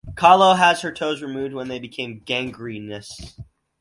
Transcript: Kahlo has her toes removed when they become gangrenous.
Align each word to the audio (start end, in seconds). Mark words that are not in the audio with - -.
Kahlo 0.15 0.57
has 0.57 0.81
her 0.81 0.91
toes 0.91 1.21
removed 1.21 1.53
when 1.53 1.67
they 1.67 1.77
become 1.77 2.21
gangrenous. 2.25 3.37